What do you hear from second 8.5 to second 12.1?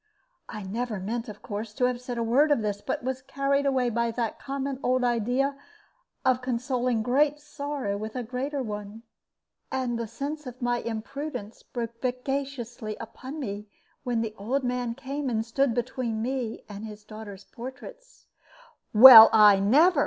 one. And the sense of my imprudence broke